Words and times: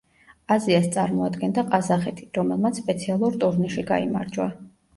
აზიას 0.53 0.87
წარმოადგენდა 0.95 1.65
ყაზახეთი, 1.75 2.27
რომელმაც 2.39 2.81
სპეციალურ 2.83 3.39
ტურნირში 3.47 3.87
გაიმარჯვა. 3.95 4.53